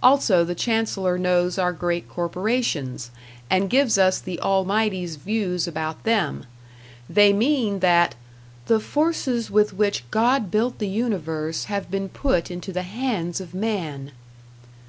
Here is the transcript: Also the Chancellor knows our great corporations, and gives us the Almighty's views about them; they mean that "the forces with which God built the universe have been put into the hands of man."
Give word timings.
Also 0.00 0.44
the 0.44 0.54
Chancellor 0.54 1.18
knows 1.18 1.58
our 1.58 1.72
great 1.72 2.08
corporations, 2.08 3.10
and 3.50 3.68
gives 3.68 3.98
us 3.98 4.20
the 4.20 4.38
Almighty's 4.38 5.16
views 5.16 5.66
about 5.66 6.04
them; 6.04 6.44
they 7.10 7.32
mean 7.32 7.80
that 7.80 8.14
"the 8.68 8.78
forces 8.78 9.50
with 9.50 9.72
which 9.74 10.04
God 10.12 10.52
built 10.52 10.78
the 10.78 10.86
universe 10.86 11.64
have 11.64 11.90
been 11.90 12.08
put 12.08 12.48
into 12.48 12.72
the 12.72 12.82
hands 12.84 13.40
of 13.40 13.54
man." 13.54 14.12